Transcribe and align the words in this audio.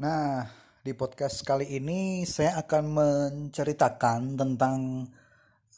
Nah, 0.00 0.48
di 0.80 0.96
podcast 0.96 1.44
kali 1.44 1.76
ini 1.76 2.24
saya 2.24 2.56
akan 2.64 2.84
menceritakan 2.88 4.32
tentang 4.32 5.04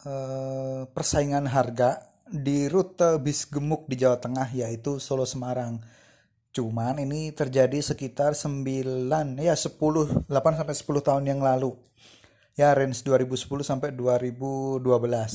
eh, 0.07 0.87
persaingan 0.87 1.51
harga 1.51 2.07
di 2.31 2.71
rute 2.71 3.19
bis 3.19 3.51
gemuk 3.51 3.91
di 3.91 3.99
Jawa 3.99 4.23
Tengah 4.23 4.47
yaitu 4.55 5.03
Solo 5.03 5.27
Semarang. 5.27 5.83
Cuman 6.55 7.03
ini 7.03 7.35
terjadi 7.35 7.83
sekitar 7.83 8.39
9 8.39 8.63
ya 9.43 9.59
10 9.59 10.31
8 10.31 10.31
sampai 10.31 10.75
10 10.79 11.03
tahun 11.03 11.25
yang 11.27 11.43
lalu. 11.43 11.75
Ya 12.55 12.71
range 12.79 13.03
2010 13.03 13.67
sampai 13.67 13.91
2012. 13.91 14.87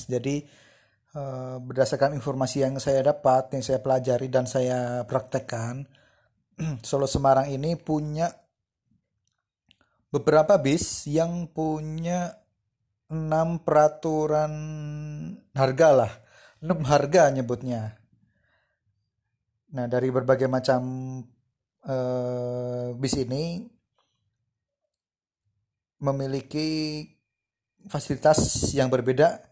Jadi 0.08 0.48
eh, 1.12 1.58
berdasarkan 1.60 2.16
informasi 2.16 2.64
yang 2.64 2.80
saya 2.80 3.04
dapat, 3.04 3.52
yang 3.52 3.68
saya 3.68 3.84
pelajari 3.84 4.32
dan 4.32 4.48
saya 4.48 5.04
praktekkan, 5.04 5.84
Solo 6.88 7.04
Semarang 7.04 7.52
ini 7.52 7.76
punya 7.76 8.47
beberapa 10.18 10.58
bis 10.58 11.06
yang 11.06 11.46
punya 11.54 12.34
enam 13.08 13.62
peraturan 13.62 14.54
harga 15.54 15.90
lah 15.94 16.12
enam 16.66 16.82
harga 16.84 17.30
nyebutnya 17.32 17.96
nah 19.72 19.86
dari 19.86 20.10
berbagai 20.10 20.50
macam 20.50 20.82
eh, 21.86 22.88
bis 22.98 23.14
ini 23.22 23.70
memiliki 26.02 27.02
fasilitas 27.90 28.70
yang 28.74 28.90
berbeda 28.92 29.48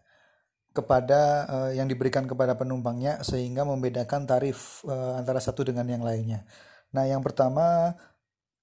kepada 0.75 1.21
eh, 1.47 1.71
yang 1.79 1.87
diberikan 1.87 2.27
kepada 2.27 2.59
penumpangnya 2.59 3.23
sehingga 3.23 3.63
membedakan 3.63 4.27
tarif 4.27 4.83
eh, 4.83 5.13
antara 5.15 5.39
satu 5.39 5.63
dengan 5.63 5.87
yang 5.87 6.03
lainnya. 6.03 6.43
Nah, 6.91 7.07
yang 7.07 7.23
pertama 7.23 7.95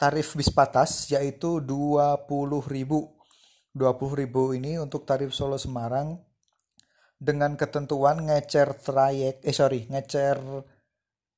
tarif 0.03 0.35
bis 0.35 0.51
patas 0.51 1.07
yaitu 1.15 1.63
20.000. 1.63 2.27
20.000 3.71 4.59
ini 4.59 4.77
untuk 4.83 5.07
tarif 5.07 5.31
Solo 5.31 5.55
Semarang 5.55 6.19
dengan 7.23 7.55
ketentuan 7.55 8.27
ngecer 8.27 8.83
trayek 8.83 9.39
eh 9.47 9.55
sorry 9.55 9.87
ngecer 9.87 10.43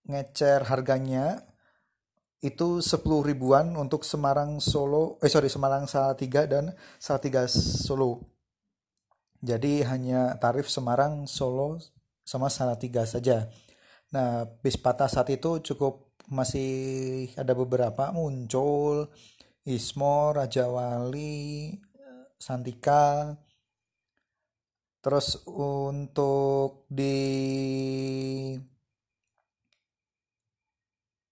ngecer 0.08 0.64
harganya 0.66 1.44
itu 2.40 2.80
10 2.80 3.04
ribuan 3.28 3.76
untuk 3.76 4.00
Semarang 4.00 4.58
Solo 4.64 5.20
eh 5.20 5.28
sorry 5.28 5.52
Semarang 5.52 5.84
Salatiga 5.84 6.48
dan 6.48 6.72
Salatiga 6.96 7.44
Solo 7.46 8.24
jadi 9.44 9.84
hanya 9.92 10.40
tarif 10.40 10.72
Semarang 10.72 11.28
Solo 11.28 11.78
sama 12.24 12.48
Salatiga 12.48 13.04
saja 13.04 13.46
nah 14.14 14.46
bis 14.62 14.78
patah 14.78 15.10
saat 15.10 15.28
itu 15.34 15.58
cukup 15.58 16.14
masih 16.30 17.28
ada 17.36 17.52
beberapa 17.52 18.14
muncul 18.14 19.10
Ismo, 19.64 20.36
Raja 20.36 20.68
Wali, 20.68 21.72
Santika. 22.36 23.32
Terus 25.00 25.40
untuk 25.48 26.88
di 26.88 27.16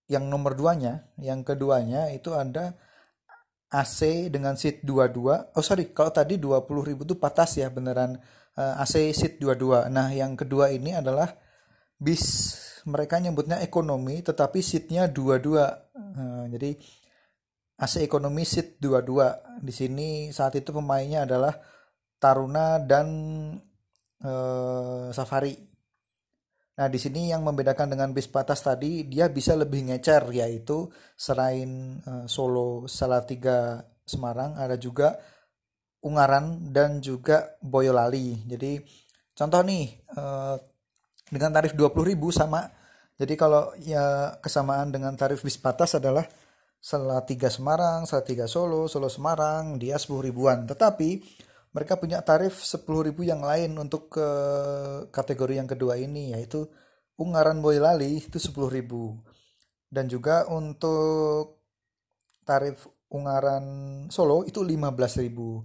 yang 0.09 0.29
nomor 0.29 0.53
duanya, 0.53 1.09
yang 1.17 1.41
keduanya 1.41 2.13
itu 2.13 2.37
ada 2.37 2.77
AC 3.73 4.29
dengan 4.29 4.57
seat 4.61 4.85
22. 4.85 5.57
Oh 5.57 5.65
sorry, 5.65 5.89
kalau 5.97 6.13
tadi 6.13 6.37
20.000 6.37 7.09
itu 7.09 7.17
patas 7.17 7.57
ya 7.57 7.73
beneran 7.73 8.21
uh, 8.61 8.81
AC 8.81 9.09
seat 9.17 9.41
22. 9.41 9.89
Nah, 9.89 10.13
yang 10.13 10.37
kedua 10.37 10.69
ini 10.69 10.93
adalah 10.93 11.33
bis 11.97 12.25
mereka 12.89 13.19
nyebutnya 13.23 13.63
ekonomi 13.63 14.23
tetapi 14.23 14.59
seatnya 14.59 15.07
dua-dua. 15.07 15.91
Nah, 15.95 16.47
jadi 16.51 16.75
AC 17.83 18.05
ekonomi 18.05 18.47
seat 18.47 18.79
dua-dua. 18.79 19.59
Di 19.59 19.75
sini 19.75 20.31
saat 20.31 20.55
itu 20.55 20.71
pemainnya 20.71 21.27
adalah 21.27 21.55
Taruna 22.23 22.79
dan 22.79 23.07
eh, 24.23 25.07
Safari. 25.11 25.55
Nah 26.73 26.89
di 26.89 26.97
sini 26.97 27.29
yang 27.29 27.43
membedakan 27.45 27.93
dengan 27.93 28.15
bis 28.17 28.31
patas 28.31 28.65
tadi 28.65 29.05
dia 29.05 29.29
bisa 29.29 29.53
lebih 29.59 29.91
ngecer 29.91 30.31
yaitu 30.31 30.87
selain 31.19 31.99
eh, 32.07 32.25
Solo 32.31 32.87
Salatiga 32.87 33.83
Semarang 34.07 34.55
ada 34.59 34.79
juga 34.79 35.19
Ungaran 36.03 36.75
dan 36.75 36.99
juga 37.03 37.59
Boyolali. 37.63 38.47
Jadi 38.47 38.79
contoh 39.35 39.63
nih 39.67 39.85
eh, 40.07 40.57
dengan 41.33 41.49
tarif 41.57 41.73
20.000 41.73 42.13
sama. 42.29 42.69
Jadi 43.17 43.35
kalau 43.41 43.73
ya 43.81 44.37
kesamaan 44.45 44.93
dengan 44.93 45.17
tarif 45.17 45.41
bis 45.41 45.57
batas 45.57 45.97
adalah 45.97 46.29
tiga 47.25 47.49
Semarang, 47.49 48.05
tiga 48.27 48.45
Solo, 48.45 48.85
Solo 48.85 49.09
Semarang, 49.09 49.81
dia 49.81 49.97
10 49.97 50.21
ribuan. 50.21 50.69
Tetapi 50.69 51.41
mereka 51.73 51.97
punya 51.97 52.21
tarif 52.21 52.61
10 52.61 52.85
ribu 53.09 53.25
yang 53.25 53.41
lain 53.41 53.73
untuk 53.81 54.13
ke 54.13 54.29
kategori 55.09 55.57
yang 55.57 55.69
kedua 55.71 55.97
ini 55.97 56.37
yaitu 56.37 56.69
Ungaran 57.17 57.65
Boyolali 57.65 58.21
itu 58.21 58.37
10 58.37 58.69
ribu. 58.69 59.17
Dan 59.89 60.09
juga 60.09 60.45
untuk 60.53 61.65
tarif 62.45 62.89
Ungaran 63.13 63.65
Solo 64.13 64.45
itu 64.45 64.61
15 64.61 65.23
ribu. 65.23 65.63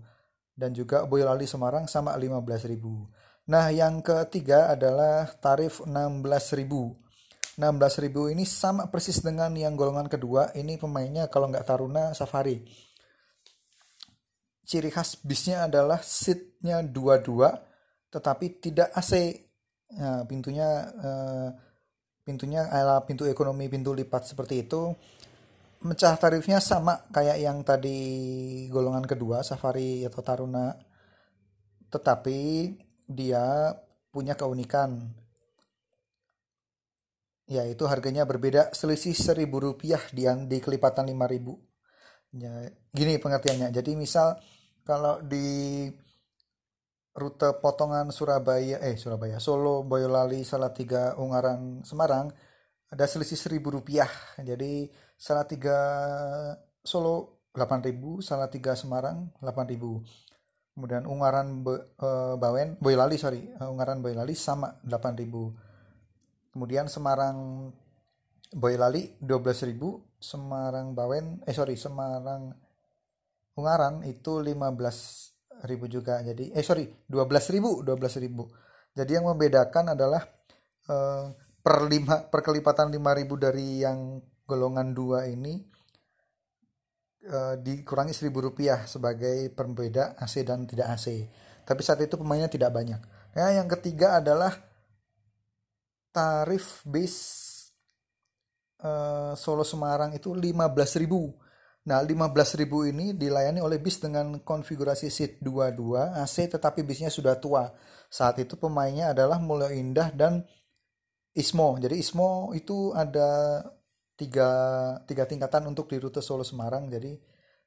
Dan 0.53 0.71
juga 0.75 1.03
Boyolali 1.09 1.49
Semarang 1.49 1.89
sama 1.89 2.13
15 2.13 2.69
ribu. 2.69 3.07
Nah, 3.47 3.71
yang 3.71 4.03
ketiga 4.03 4.75
adalah 4.75 5.23
tarif 5.39 5.79
16.000. 5.87 7.07
16.000 7.55 8.35
ini 8.35 8.43
sama 8.43 8.91
persis 8.91 9.23
dengan 9.23 9.55
yang 9.55 9.79
golongan 9.79 10.11
kedua. 10.11 10.51
Ini 10.51 10.75
pemainnya 10.75 11.31
kalau 11.31 11.47
nggak 11.47 11.63
Taruna 11.63 12.11
Safari. 12.11 12.59
Ciri 14.67 14.91
khas 14.91 15.15
bisnya 15.23 15.63
adalah 15.63 16.03
seatnya 16.03 16.83
dua-dua, 16.83 17.55
tetapi 18.11 18.59
tidak 18.59 18.91
AC. 18.91 19.39
Nah, 19.95 20.27
pintunya 20.27 20.69
eh, 20.99 21.49
pintunya 22.27 22.67
ala 22.67 22.99
pintu 23.07 23.23
ekonomi, 23.23 23.71
pintu 23.71 23.95
lipat 23.95 24.27
seperti 24.27 24.67
itu. 24.67 24.91
Mecah 25.87 26.19
tarifnya 26.19 26.59
sama 26.59 26.99
kayak 27.15 27.37
yang 27.39 27.63
tadi 27.63 27.95
golongan 28.67 29.07
kedua 29.07 29.39
Safari 29.39 30.03
atau 30.03 30.19
Taruna. 30.19 30.75
Tetapi 31.87 32.39
dia 33.07 33.73
punya 34.11 34.35
keunikan. 34.35 35.15
Yaitu 37.47 37.87
harganya 37.87 38.27
berbeda 38.27 38.75
selisih 38.75 39.15
seribu 39.15 39.63
rupiah 39.63 40.03
di, 40.11 40.27
di 40.51 40.57
kelipatan 40.59 41.07
lima 41.07 41.25
ribu. 41.31 41.55
Ya, 42.35 42.67
gini 42.91 43.15
pengertiannya. 43.17 43.71
Jadi 43.71 43.95
misal 43.95 44.35
kalau 44.83 45.23
di 45.23 45.87
rute 47.17 47.49
potongan 47.63 48.13
Surabaya 48.13 48.77
eh 48.83 48.93
Surabaya 48.99 49.41
Solo 49.41 49.81
Boyolali 49.81 50.45
Salatiga 50.45 51.17
Ungaran 51.17 51.81
Semarang 51.81 52.29
ada 52.91 53.05
selisih 53.07 53.39
seribu 53.39 53.71
rupiah. 53.73 54.11
Jadi 54.37 54.91
Salatiga 55.17 55.79
Solo 56.83 57.47
8000 57.55 58.21
Salatiga 58.21 58.77
Semarang 58.77 59.33
8000 59.41 60.26
kemudian 60.77 61.09
Ungaran 61.09 61.65
Be, 61.65 61.73
uh, 61.97 62.37
Bawen 62.37 62.77
Boyolali 62.77 63.17
sorry. 63.17 63.49
Uh, 63.57 63.73
Ungaran 63.73 64.05
Boyolali 64.05 64.37
sama 64.37 64.77
8000 64.85 66.53
kemudian 66.53 66.85
Semarang 66.85 67.73
Boyolali 68.53 69.17
12000 69.17 69.73
Semarang 70.21 70.93
Bawen 70.93 71.41
eh 71.49 71.53
sorry 71.57 71.81
Semarang 71.81 72.53
Ungaran 73.57 74.05
itu 74.05 74.37
15000 74.45 75.65
juga. 75.89 76.21
Jadi 76.21 76.53
eh 76.53 76.61
sorry 76.61 76.85
12000 77.09 77.81
12000 77.81 78.93
jadi 78.93 79.21
yang 79.21 79.25
membedakan 79.29 79.97
adalah 79.97 80.25
uh, 80.89 81.29
per 81.61 81.75
lima 81.85 82.21
per 82.29 82.45
kelipatan 82.45 82.93
5000 82.93 83.45
dari 83.49 83.81
yang 83.81 84.17
golongan 84.49 84.93
dua 84.97 85.29
ini 85.29 85.76
uh, 87.25 87.55
dikurangi 87.57 88.13
seribu 88.13 88.45
rupiah 88.45 88.85
sebagai 88.85 89.49
pembeda 89.57 90.13
AC 90.21 90.45
dan 90.45 90.69
tidak 90.69 90.93
AC. 90.93 91.25
Tapi 91.65 91.81
saat 91.81 91.99
itu 92.05 92.15
pemainnya 92.15 92.47
tidak 92.47 92.71
banyak. 92.71 93.01
Nah, 93.33 93.51
yang 93.53 93.67
ketiga 93.67 94.21
adalah 94.21 94.53
tarif 96.13 96.81
bis 96.87 97.15
uh, 98.81 99.33
Solo 99.37 99.65
Semarang 99.65 100.13
itu 100.13 100.33
15.000. 100.33 101.05
Nah, 101.87 102.03
15.000 102.03 102.91
ini 102.91 103.15
dilayani 103.15 103.63
oleh 103.63 103.79
bis 103.79 104.03
dengan 104.03 104.43
konfigurasi 104.43 105.07
seat 105.07 105.39
22 105.39 106.19
AC 106.19 106.35
tetapi 106.51 106.83
bisnya 106.83 107.07
sudah 107.07 107.39
tua. 107.39 107.71
Saat 108.07 108.43
itu 108.43 108.55
pemainnya 108.59 109.11
adalah 109.15 109.39
Mulyo 109.39 109.71
Indah 109.71 110.11
dan 110.11 110.43
Ismo. 111.37 111.77
Jadi 111.77 112.01
Ismo 112.01 112.51
itu 112.57 112.91
ada 112.97 113.61
tiga, 114.17 114.49
tiga 115.05 115.23
tingkatan 115.29 115.69
untuk 115.69 115.87
di 115.87 116.01
rute 116.01 116.19
Solo 116.19 116.41
Semarang. 116.43 116.89
Jadi 116.89 117.13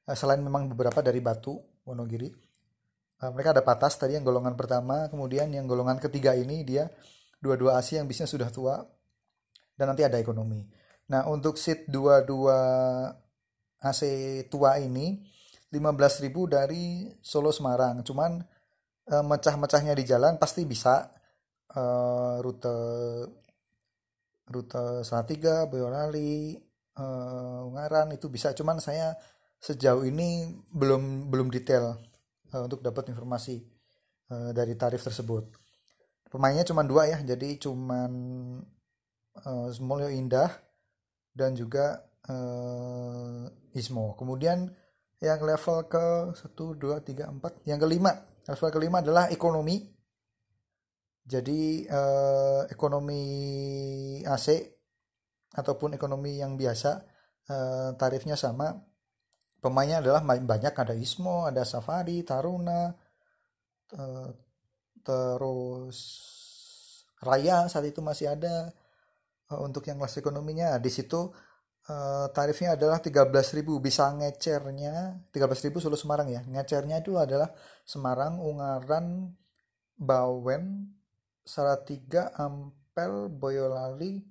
uh, 0.05 0.15
selain 0.15 0.43
memang 0.43 0.67
beberapa 0.69 0.99
dari 0.99 1.23
Batu 1.23 1.57
Wonogiri, 1.87 2.29
uh, 3.23 3.31
mereka 3.31 3.55
ada 3.55 3.63
patas 3.63 3.95
tadi 3.95 4.19
yang 4.19 4.27
golongan 4.27 4.53
pertama, 4.59 5.07
kemudian 5.07 5.49
yang 5.49 5.65
golongan 5.65 5.97
ketiga 5.97 6.35
ini 6.35 6.67
dia 6.67 6.91
dua-dua 7.41 7.79
AC 7.79 7.97
yang 7.97 8.05
bisnya 8.05 8.29
sudah 8.29 8.53
tua 8.53 8.83
dan 9.79 9.89
nanti 9.89 10.05
ada 10.05 10.19
ekonomi. 10.21 10.67
Nah 11.09 11.25
untuk 11.25 11.57
seat 11.57 11.89
dua-dua 11.89 12.59
AC 13.81 14.01
tua 14.45 14.77
ini 14.77 15.17
15.000 15.73 16.29
dari 16.51 17.09
Solo 17.23 17.49
Semarang 17.49 18.05
cuman 18.05 18.37
uh, 19.09 19.23
mecah-mecahnya 19.25 19.97
di 19.97 20.03
jalan 20.05 20.37
pasti 20.37 20.67
bisa 20.67 21.09
uh, 21.73 22.37
rute 22.43 22.75
rute 24.51 25.07
Salatiga, 25.07 25.65
Boyolali, 25.65 26.59
uh, 26.99 27.67
Ungaran 27.67 28.11
itu 28.11 28.27
bisa 28.27 28.51
cuman 28.51 28.83
saya 28.83 29.15
sejauh 29.61 30.03
ini 30.05 30.51
belum 30.73 31.31
belum 31.31 31.47
detail 31.53 31.95
uh, 32.53 32.61
untuk 32.65 32.83
dapat 32.83 33.09
informasi 33.09 33.63
uh, 34.31 34.51
dari 34.51 34.75
tarif 34.75 35.01
tersebut. 35.01 35.47
Pemainnya 36.31 36.63
cuma 36.63 36.87
dua 36.87 37.11
ya, 37.11 37.19
jadi 37.23 37.59
cuman 37.59 38.11
uh, 39.43 39.67
Smolyo 39.71 40.07
Indah 40.07 40.47
dan 41.35 41.55
juga 41.55 41.99
uh, 42.31 43.47
Ismo. 43.75 44.15
Kemudian 44.15 44.71
yang 45.21 45.43
level 45.43 45.85
ke 45.85 46.33
1 46.33 46.55
2 46.55 46.79
3 46.79 47.29
4 47.29 47.69
yang 47.69 47.77
kelima, 47.77 48.15
level 48.47 48.69
kelima 48.71 49.03
adalah 49.03 49.27
ekonomi. 49.27 49.90
Jadi 51.21 51.85
uh, 51.85 52.65
ekonomi 52.67 53.23
AC 54.25 54.47
ataupun 55.53 55.93
ekonomi 55.93 56.41
yang 56.41 56.57
biasa 56.57 56.91
uh, 57.51 57.89
tarifnya 57.95 58.33
sama. 58.39 58.73
Pemainnya 59.61 60.01
adalah 60.01 60.25
banyak. 60.25 60.73
Ada 60.73 60.97
Ismo, 60.97 61.45
ada 61.45 61.61
Safari, 61.61 62.25
Taruna, 62.25 62.89
uh, 63.93 64.29
terus 65.05 65.97
Raya 67.21 67.69
saat 67.69 67.85
itu 67.85 68.01
masih 68.01 68.33
ada. 68.33 68.73
Uh, 69.45 69.61
untuk 69.61 69.85
yang 69.85 70.01
kelas 70.01 70.17
ekonominya 70.17 70.81
di 70.81 70.89
situ 70.89 71.29
uh, 71.91 72.27
tarifnya 72.33 72.73
adalah 72.73 72.97
13.000 72.97 73.61
bisa 73.77 74.09
ngecernya 74.17 75.29
13.000 75.29 75.77
Solo 75.77 75.93
Semarang 75.93 76.33
ya. 76.33 76.41
Ngecernya 76.41 77.05
itu 77.05 77.21
adalah 77.21 77.53
Semarang 77.85 78.41
Ungaran 78.41 79.37
Bawen 80.01 80.97
Salatiga 81.41 82.31
Ampel 82.37 83.29
Boyolali 83.29 84.21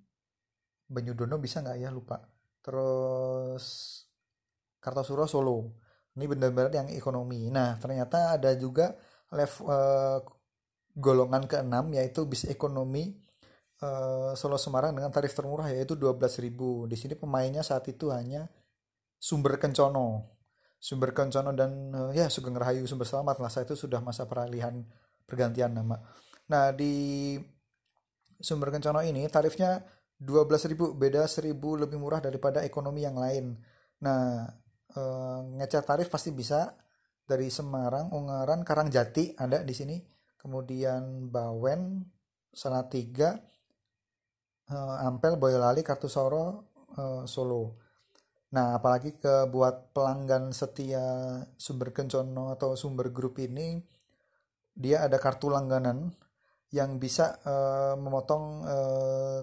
Banyudono 0.91 1.39
bisa 1.39 1.63
nggak 1.63 1.79
ya 1.79 1.91
lupa 1.91 2.19
terus 2.61 3.65
Kartosuro 4.83 5.25
Solo 5.27 5.59
ini 6.19 6.27
benar-benar 6.27 6.73
yang 6.75 6.89
ekonomi 6.91 7.51
nah 7.51 7.79
ternyata 7.79 8.35
ada 8.35 8.53
juga 8.59 8.95
level 9.31 9.63
uh, 9.71 10.19
golongan 10.97 11.47
keenam 11.47 11.95
yaitu 11.95 12.27
bis 12.27 12.45
ekonomi 12.51 13.15
uh, 13.85 14.33
Solo 14.37 14.61
Semarang 14.61 14.95
dengan 14.95 15.11
tarif 15.11 15.33
termurah 15.33 15.69
yaitu 15.73 15.97
12.000. 15.97 16.51
Di 16.87 16.97
sini 16.97 17.15
pemainnya 17.17 17.65
saat 17.65 17.89
itu 17.89 18.13
hanya 18.13 18.47
Sumber 19.17 19.57
Kencono. 19.61 20.39
Sumber 20.81 21.13
Kencono 21.13 21.53
dan 21.53 21.93
uh, 21.93 22.11
ya 22.13 22.29
Sugeng 22.33 22.57
Rahayu 22.57 22.89
Sumber 22.89 23.09
Selamat 23.09 23.41
lah. 23.41 23.51
Saat 23.53 23.73
itu 23.73 23.77
sudah 23.77 24.01
masa 24.01 24.25
peralihan 24.29 24.85
pergantian 25.25 25.73
nama. 25.73 26.01
Nah, 26.51 26.75
di 26.75 27.39
Sumber 28.41 28.75
Kencono 28.75 29.01
ini 29.07 29.25
tarifnya 29.31 29.79
12.000, 30.19 30.99
beda 30.99 31.25
1.000 31.25 31.55
lebih 31.55 31.97
murah 31.97 32.19
daripada 32.19 32.67
ekonomi 32.67 33.07
yang 33.07 33.17
lain. 33.17 33.55
Nah, 34.03 34.45
uh, 34.99 35.41
ngecat 35.57 35.87
tarif 35.87 36.11
pasti 36.11 36.35
bisa 36.35 36.75
dari 37.23 37.47
Semarang, 37.47 38.11
Ungaran, 38.11 38.67
Karangjati 38.67 39.39
ada 39.39 39.63
di 39.63 39.71
sini. 39.71 39.97
Kemudian 40.41 41.29
Bawen 41.31 42.03
Salatiga 42.51 43.39
uh, 44.73 45.07
Ampel 45.07 45.39
Boyolali 45.39 45.87
Kartusoro 45.87 46.75
uh, 46.99 47.23
Solo. 47.29 47.79
Nah 48.51 48.75
apalagi 48.75 49.15
ke 49.15 49.47
buat 49.47 49.95
pelanggan 49.95 50.51
setia 50.51 51.39
sumber 51.55 51.95
kencono 51.95 52.51
atau 52.51 52.75
sumber 52.75 53.15
grup 53.15 53.39
ini 53.39 53.79
dia 54.75 55.07
ada 55.07 55.23
kartu 55.23 55.47
langganan 55.53 56.11
yang 56.71 57.03
bisa 57.03 57.39
uh, 57.43 57.95
memotong 57.99 58.45
uh, 58.63 59.41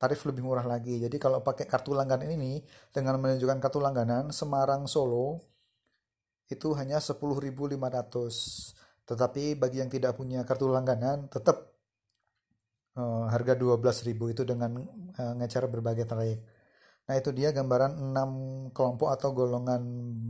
tarif 0.00 0.24
lebih 0.24 0.42
murah 0.46 0.64
lagi. 0.64 0.96
Jadi 1.02 1.20
kalau 1.20 1.44
pakai 1.44 1.68
kartu 1.68 1.92
langganan 1.92 2.30
ini 2.32 2.62
dengan 2.94 3.20
menunjukkan 3.20 3.58
kartu 3.60 3.82
langganan 3.82 4.32
Semarang 4.32 4.88
Solo 4.88 5.50
itu 6.50 6.74
hanya 6.74 6.98
10.500 6.98 7.78
tetapi 9.06 9.58
bagi 9.58 9.78
yang 9.82 9.90
tidak 9.90 10.18
punya 10.18 10.42
kartu 10.42 10.66
langganan 10.66 11.30
tetap 11.30 11.70
uh, 12.98 13.30
harga 13.30 13.54
12.000 13.54 14.34
itu 14.34 14.42
dengan 14.42 14.82
uh, 15.18 15.34
ngecer 15.38 15.70
berbagai 15.70 16.06
trayek 16.10 16.42
nah 17.06 17.18
itu 17.18 17.34
dia 17.34 17.50
gambaran 17.50 17.98
6 18.70 18.74
kelompok 18.74 19.10
atau 19.10 19.34
golongan 19.34 19.82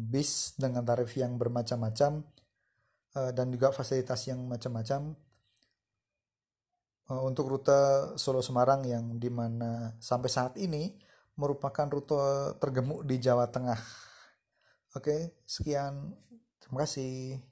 bis 0.08 0.56
dengan 0.56 0.84
tarif 0.84 1.12
yang 1.16 1.36
bermacam-macam 1.36 2.24
uh, 3.16 3.30
dan 3.34 3.50
juga 3.50 3.72
fasilitas 3.74 4.26
yang 4.30 4.44
macam-macam 4.46 5.14
uh, 7.10 7.22
untuk 7.26 7.50
rute 7.50 8.14
Solo 8.20 8.44
Semarang 8.44 8.84
yang 8.86 9.18
di 9.18 9.30
mana 9.32 9.94
sampai 9.98 10.30
saat 10.30 10.54
ini 10.60 10.94
merupakan 11.38 11.88
rute 11.88 12.56
tergemuk 12.60 13.06
di 13.08 13.16
Jawa 13.16 13.48
Tengah 13.48 14.10
Oke, 14.98 15.38
sekian. 15.46 16.18
Terima 16.58 16.82
kasih. 16.82 17.49